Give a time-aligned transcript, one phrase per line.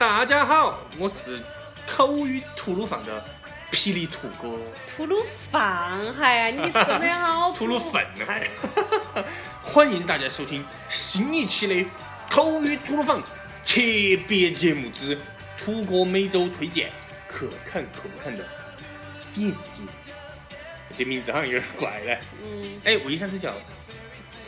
[0.00, 1.38] 大家好，我是
[1.86, 3.22] 口语吐鲁放的
[3.70, 5.22] 霹雳兔哥，吐鲁
[5.52, 8.48] 放，嗨呀，你真的好吐鲁粪还。
[9.62, 11.86] 欢迎大家收听新一期的
[12.30, 13.82] 口语吐鲁放特
[14.26, 15.18] 别节目之
[15.58, 16.90] 土哥每周推荐
[17.28, 18.42] 可看可不看的
[19.34, 19.56] 电影。
[20.96, 22.18] 这名字好像有点怪嘞。
[22.42, 23.52] 嗯，哎，为啥子叫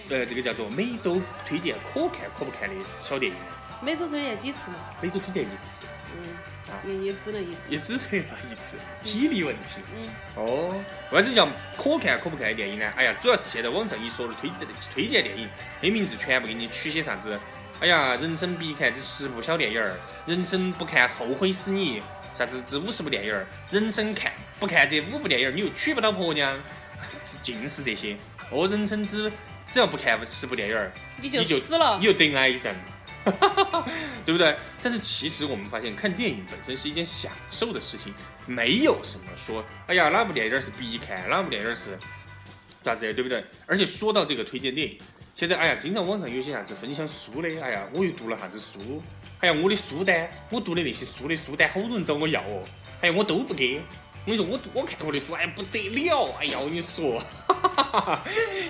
[0.09, 3.37] 呃这个叫做每周推荐可看可不看的小电影？
[3.85, 4.77] 每周推荐几次嘛？
[5.01, 7.81] 每周推荐一次，嗯，也也只能一次也。
[7.81, 9.81] 只推荐一次，体力问题。
[9.97, 12.93] 嗯，哦，为啥子叫可看可不看的电影呢？
[12.97, 14.49] 哎呀，主要是现在网上一说的推
[14.95, 15.49] 推荐电影，
[15.81, 17.37] 那名字全部给你取些啥子？
[17.81, 19.97] 哎呀，人生必看这十部小电影儿，
[20.27, 22.01] 人生不看后悔死你，
[22.35, 24.31] 啥子这五十部电影儿，人生看
[24.61, 26.57] 不看这五部电影儿，你又娶不到婆娘，
[27.27, 28.17] 是尽是这些。
[28.53, 29.29] 哦，人生只
[29.73, 32.05] 只要不看十部电影儿，你就你就死了你。
[32.05, 32.73] 就得癌症，
[34.25, 34.57] 对不对？
[34.83, 38.13] 但是其实我们发现，看电影本身是一件享受的事情，
[38.47, 41.99] 没有什么说，哎呀，哪部电影是必看，哪部电影是
[42.83, 43.45] 咋子，对不对？
[43.67, 44.99] 而且说到这个推荐电影，
[45.35, 49.03] 现在哎呀，经常网上有些啥子分享书的，哎呀，我又读了啥子书，
[49.41, 52.63] 哎呀，我的书单，我读的那些书的书单，好多人找我要哦，
[53.01, 53.81] 哎呀，我都不给。
[54.25, 57.21] 我跟你说，我我看过的书，哎呀不得了，哎呀，我跟你说，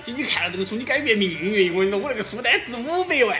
[0.03, 1.75] 就你看了这个书，你改变命运。
[1.75, 3.39] 我跟你说，我那个书单值五百万，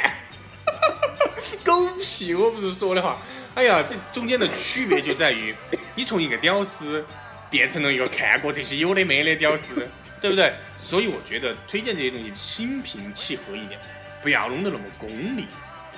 [1.65, 2.35] 狗屁！
[2.35, 3.21] 我不是说的话。
[3.55, 5.55] 哎呀，这中间的区别就在于，
[5.95, 7.05] 你从一个屌丝
[7.51, 9.87] 变成了一个看过这些有的没的屌丝，
[10.21, 10.53] 对不对？
[10.77, 13.79] 所以我觉得推荐这些东西心平气和一点，
[14.23, 15.47] 不要弄得那么功利。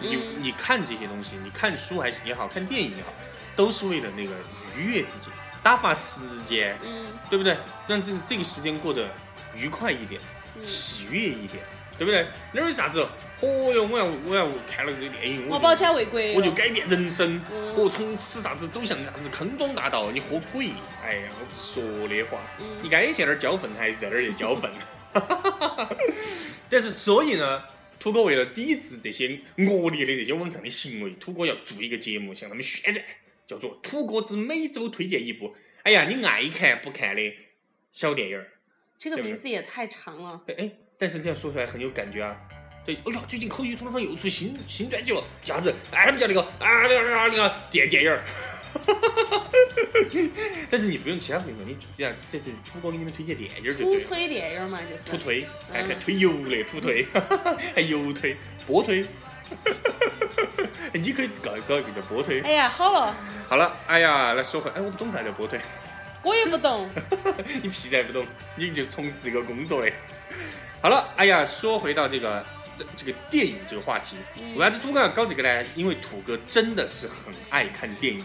[0.00, 3.12] 你你看这些东西，你看书还是也好看电影也好，
[3.54, 4.32] 都是为了那个
[4.76, 5.30] 愉悦自己，
[5.62, 6.76] 打发时间。
[6.84, 7.56] 嗯对不对？
[7.88, 9.08] 让这这个时间过得
[9.56, 10.20] 愉快一点，
[10.56, 11.64] 嗯，喜悦一点，
[11.98, 12.26] 对不对？
[12.52, 13.06] 哪有啥子？
[13.40, 16.20] 哦哟，我要我要看了这个电影，我我保家卫国。
[16.32, 20.70] 我就改变人生，嗯我从此啥子走向啥子康庄大道，你喝鬼！
[21.04, 22.38] 哎呀，我不说的话，
[22.82, 24.70] 你嗯该去那儿交粪还是在那儿去交粪？
[26.70, 27.62] 但是所以呢，
[28.00, 33.04] 土哥为了抵制这些恶劣的这些网上的行为，土哥要做一个节目向他们宣战，
[33.46, 35.54] 叫做“土哥之每周推荐一部”。
[35.84, 37.22] 哎呀，你爱看不看的
[37.92, 38.48] 小电影儿。
[38.96, 40.42] 这个名字也太长了。
[40.48, 42.36] 哎哎，但是这样说出来很有感觉啊。
[42.86, 45.74] 对，哎呀，最近口语吐鲁番又出新新专辑了，叫啥子？
[45.90, 48.22] 哎，他们叫那个啊那个那个那个电电影儿。
[50.68, 54.00] 但是你不用其他朋友，你这样这是土哥给你们推荐电影儿就对。
[54.00, 55.02] 土推电影嘛，就是。
[55.18, 57.06] 土推，还嗯还推油的土推，
[57.74, 59.04] 还油推，波推。
[60.92, 62.40] 哎 你可以搞搞一个叫波推。
[62.40, 63.16] 哎呀，好了，
[63.48, 65.60] 好了，哎呀，来说回，哎，我不懂啥叫波推，
[66.22, 66.88] 我也不懂。
[67.62, 68.26] 你屁才不懂，
[68.56, 69.90] 你就从事这个工作的。
[70.84, 72.44] 好了，哎呀，说回到这个
[72.76, 75.64] 这这个电影这个话题，嗯为啥子土哥要搞这个呢？
[75.74, 78.22] 因为土哥真的是很爱看电影，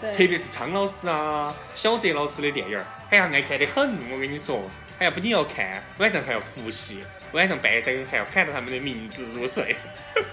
[0.00, 0.26] 特。
[0.26, 3.98] 别是苍老师啊、小泽老师的电影儿，哎呀，爱看得很。
[4.10, 4.62] 我跟你说，
[4.98, 9.76] 哎呀，不仅要看，晚上还要复习，晚上半夜还要喊着他们的名字入睡。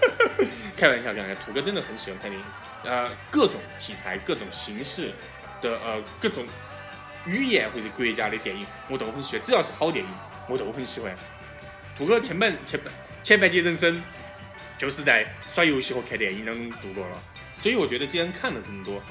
[0.74, 2.46] 开玩笑，开玩笑，土哥真的很喜欢看电影，
[2.84, 5.12] 呃，各种题材、各种形式
[5.60, 6.46] 的呃各种
[7.26, 10.10] 语言或者国家的电影，我都很喜欢，只要是好电影，
[10.48, 11.14] 我都很喜欢。
[11.98, 12.92] 土哥前半前半
[13.24, 14.00] 前半截人生
[14.78, 17.20] 就是在耍游戏和看电影当中度过了，
[17.56, 19.02] 所以我觉得既然看了这么多，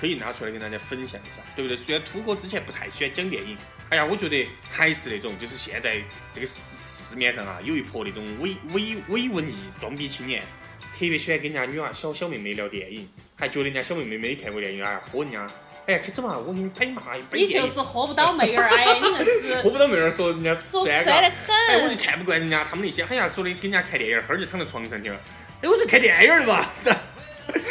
[0.00, 1.76] 可以拿出来跟大家分享一下，对不对？
[1.76, 3.56] 虽然土哥之前不太喜欢讲电影，
[3.90, 6.00] 哎呀，我觉得还是那种，就是现在
[6.32, 6.52] 这个市
[7.10, 10.42] 市面上啊，有一波那种伪伪伪文艺装逼青年，
[10.80, 15.44] 特别喜欢跟人家女娃小小妹妹聊电影，还觉得人家小妹妹没看过电影啊，喝人家，
[15.86, 21.54] 哎呀，去走嘛，我给你摆嘛，摆你就是喝不到妹儿，哎呀，你硬是 喝不到妹儿说人家说酸酸的很。
[21.68, 21.96] 哎，我就。
[21.96, 25.16] 看不惯人家他们那些，哎呀，说的跟人家看电影，哈儿就躺在床上去了。
[25.62, 26.96] 哎，我说看电影的吧，咋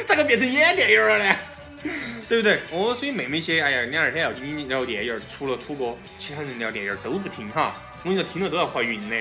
[0.07, 1.35] 咋个变成演电影了呢？
[2.27, 2.59] 对不对？
[2.71, 7.75] 哦，所以妹妹些，哎呀，你二天要跟你聊电影，除了土哥，其他人聊电影都不听哈。
[8.03, 9.15] 我跟你说，听了都要怀孕的，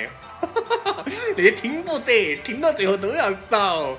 [1.36, 3.96] 那些听不得，听到最后都要遭。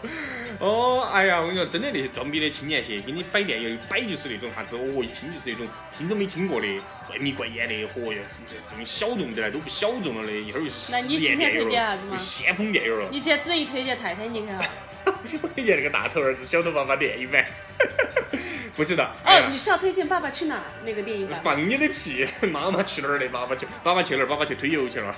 [0.60, 5.68] 哦，哎呀，我跟你说，真的那些装逼的青年些，给你摆电影，一摆就是那种啥子，哦，一听就是那种
[5.98, 6.68] 听都没听过的，
[7.08, 13.08] 怪迷怪眼的，嚯哟，是这这种小众的都不小众了的，一会儿又是那你实验今天推电影了，荐啥子嘛又先锋电影了。
[13.12, 14.66] 你今天只一推荐泰坦尼克啊？
[15.42, 17.46] 我推荐那个大头儿子小头爸爸电影版，
[18.76, 21.40] 不是的，哎哦，呀你是要推荐《爸爸去哪儿》那个电影版？
[21.44, 22.28] 放你的屁！
[22.48, 23.28] 妈妈去哪儿的？
[23.30, 24.26] 爸爸去，爸爸去哪儿？
[24.26, 25.16] 爸爸去推油去了。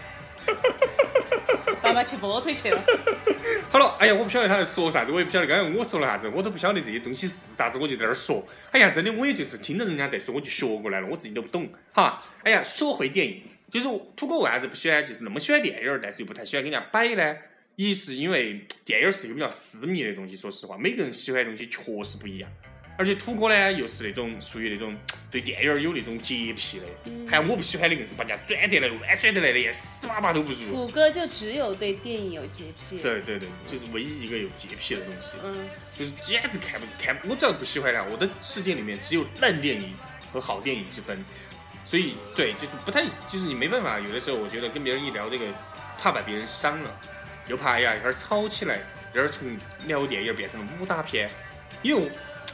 [1.88, 2.84] 爸爸去波推去了。
[3.72, 8.46] 好了，哎呀，我不晓得他在说啥子，我也不晓得刚才我说了啥子，我都不晓得这些东西是啥子，我就在那儿说。
[8.72, 11.70] 哎呀，真的，我也就是听着人家在说，我就学过来了，我自己都不懂。
[11.94, 13.42] 哈，哎呀，说回电影，
[13.72, 17.36] 就是土哥为啥子不喜欢，就是那么喜欢电影，但是又不太喜欢给人家摆呢？
[17.76, 22.50] 一是因为电影是一个比较私密的东西，说实话，每个人喜欢的东西确实不一样。
[22.98, 24.98] 而且土哥呢，又是那种属于那种
[25.30, 26.86] 对电影有那种洁癖的，
[27.30, 30.72] 还有我不喜欢的，硬是把人家转得来、弯转得来的，死巴巴都不如。
[30.72, 32.98] 土哥就只有对电影有洁癖。
[32.98, 35.38] 对对对，就是唯一一个有洁癖的东西。
[35.44, 39.94] 嗯，就是简直看不看，我只要不喜欢它，我的世界里面只有烂电影
[40.34, 41.24] 和好电影之分。
[41.86, 44.00] 所以，对，就是不太，就是你没办法。
[44.00, 45.46] 有的时候，我觉得跟别人一聊这个，
[46.02, 47.00] 怕把别人伤了，
[47.48, 48.80] 又怕哎呀一会儿吵起来，
[49.14, 49.56] 一会儿从
[49.86, 51.30] 聊电影变成了武打片，
[51.84, 52.10] 因为我。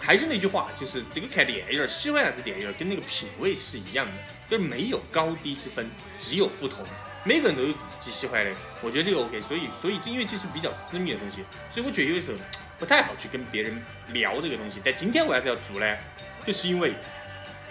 [0.06, 4.12] 还是那句话，就是这个看电影，喜欢啥子电影，跟那个品味是一样的，
[4.50, 5.90] 就是没有高低之分，
[6.20, 6.86] 只有不同。
[7.24, 9.40] 每个人都有自己喜欢的，我觉得这个 OK。
[9.40, 11.38] 所以，所以因为这是比较私密的东西，
[11.72, 12.38] 所以我觉得有的时候
[12.78, 14.82] 不太好去跟别人聊这个东西。
[14.84, 15.98] 但今天为啥子要做呢？
[16.46, 16.94] 就是因为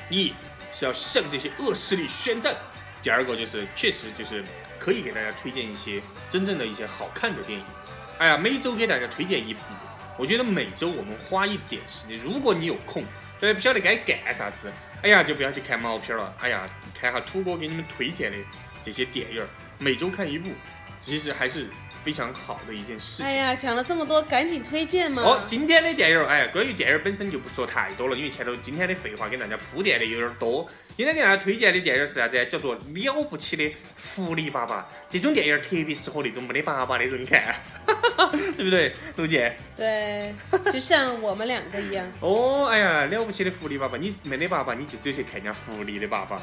[0.09, 0.33] 一
[0.73, 2.57] 是要向这些恶势力宣战，
[3.03, 4.43] 第二个就是确实就是
[4.79, 6.01] 可以给大家推荐一些
[6.31, 7.65] 真正的一些好看的电影。
[8.17, 9.61] 哎呀，每周给大家推荐一部。
[10.23, 13.03] 我觉得每周我们花一点时间，如果你有空，
[13.41, 14.73] 对不晓得该干啥子，
[15.03, 18.39] 哎呀，就不要去看毛片了，哎呀，看下土哥给你们推荐的
[18.85, 19.45] 这些电影，
[19.81, 20.51] 每周看一部，
[21.01, 21.67] 其实还是。
[22.05, 23.27] 非常好的一件事情。
[23.27, 25.23] 哎呀，讲了这么多，赶紧推荐嘛！
[25.23, 30.69] 哦，今天的电影，哎，关于电影本身就不说太多了，因为前头今天的废话给大家铺垫的有点多。
[30.95, 32.45] 今天给大家推荐的电影是啥子？
[32.47, 33.75] 叫做《了不起的
[34.15, 34.81] 狐狸爸爸》。
[35.09, 37.55] 这种电影特别适合那种没得爸爸的人看，
[38.57, 39.57] 对不对，卢姐？
[39.75, 40.35] 对，
[40.71, 42.07] 就像我们两个一样。
[42.21, 46.43] 哦，哎呀，了不起的狐狸爸爸，你没得爸爸，你就只有去看人家狐狸的爸爸。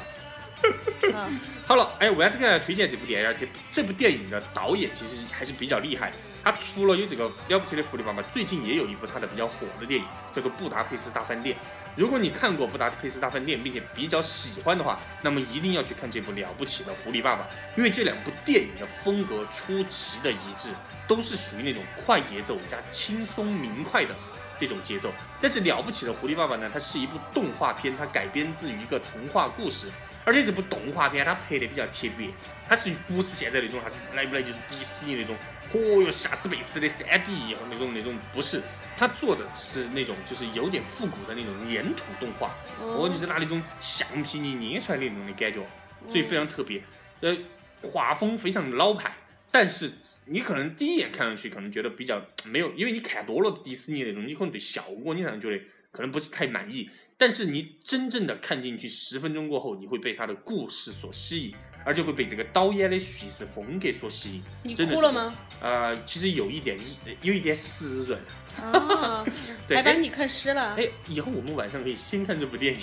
[1.66, 3.36] 好 了，哎，为啥子给大家推荐这部电影？
[3.38, 6.12] 这这部电影的导演其实还是比较厉害。
[6.42, 11.54] 他除了有这个了不起的狐狸爸爸，最近也有一部他的比较火的电影，叫做《布达佩斯大饭店》。
[11.96, 17.46] 如果你看过《布达佩斯大饭店》，并且比较喜欢的话，那么一定要去看这部了不起的狐狸爸爸，
[17.76, 20.70] 因为这两部电影的风格出奇的一致，
[21.06, 24.14] 都是属于那种快节奏加轻松明快的
[24.58, 25.10] 这种节奏。
[25.42, 29.88] 但是了不起的狐狸爸爸呢，它是一部动画片，它改编自于一个童话故事。
[30.24, 32.28] 而且这部动画片它拍的比较特别，
[32.68, 35.34] 它是不是现在那种啥子来不来就是迪士尼那种，
[35.72, 37.32] 嚯哟吓死贝斯的三 D
[37.70, 38.60] 那种那种不是，
[38.96, 45.66] 它做的是那种就是有点复古的那种粘土动画，哦，就是拿那种橡皮泥捏出来的那种的感觉，
[46.06, 46.82] 所以非常特别。
[47.20, 47.36] 呃，
[47.82, 49.12] 画风非常老派，
[49.50, 49.90] 但是
[50.26, 55.62] 你可能第一眼看上去可能觉得比较没有，因为你看多了迪士尼那种，你可能对效果你才能觉得。
[55.92, 56.88] 可能不是太满意，
[57.18, 61.54] 但是你真正的看进去十分钟过后，你会被他的故事所吸引，
[61.84, 64.42] 而且会被这个导演的叙事风格所吸引。
[64.62, 65.34] 你哭了吗？
[65.60, 66.78] 呃，其实有一点，
[67.22, 68.18] 有一点湿润。
[68.62, 69.24] 啊，
[69.68, 70.74] 还把你看湿了。
[70.76, 72.80] 哎，以后我们晚上可以先看这部电影，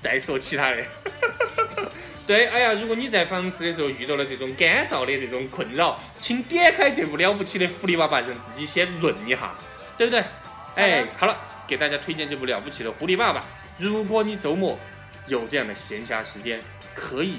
[0.00, 0.84] 再说其他的。
[2.26, 9.54] 对，哎呀，如果你在房事的时候遇到了这种干燥的这种困扰，请点开这部了不起的狐狸娃娃，让自己先润一下，
[9.98, 10.24] 对不对？
[10.76, 11.36] 哎，好了。
[11.66, 13.44] 给大家推荐这部了不起的狐狸爸爸。
[13.78, 14.78] 如果你周末
[15.26, 16.60] 有这样的闲暇时间，
[16.94, 17.38] 可以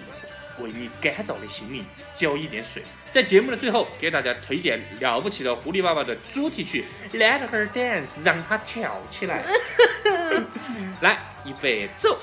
[0.60, 2.84] 为你干燥的心灵浇一点水。
[3.12, 6.84] 在节目的最后，给大家推荐了不起的狐狸爸爸的主题曲
[7.18, 9.44] 《Let Her Dance》，让她跳起来。
[11.00, 12.20] 来，预备，走。